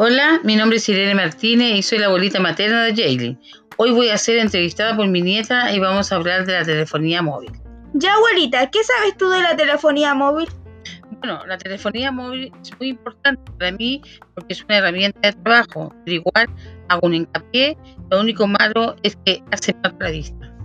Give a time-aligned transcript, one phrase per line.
[0.00, 3.36] Hola, mi nombre es Irene Martínez y soy la abuelita materna de Jaylin.
[3.78, 7.20] Hoy voy a ser entrevistada por mi nieta y vamos a hablar de la telefonía
[7.20, 7.50] móvil.
[7.94, 10.48] Ya, abuelita, ¿qué sabes tú de la telefonía móvil?
[11.18, 14.00] Bueno, la telefonía móvil es muy importante para mí
[14.36, 16.46] porque es una herramienta de trabajo, pero igual
[16.90, 17.76] hago un hincapié,
[18.12, 20.57] lo único malo es que hace mal la vista.